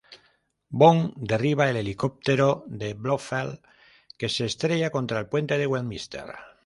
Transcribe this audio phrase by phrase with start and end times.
[0.81, 3.59] Bond derriba el helicóptero de Blofeld,
[4.17, 6.33] que se estrella contra el Puente de Westminster.